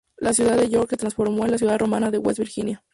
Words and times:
La 0.17 0.33
ciudad 0.33 0.57
de 0.57 0.67
York 0.67 0.89
se 0.89 0.97
transformó 0.97 1.45
en 1.45 1.51
la 1.51 1.59
ciudad 1.59 1.77
romana 1.77 2.09
de 2.09 2.17
West 2.17 2.39
Virginia. 2.39 2.83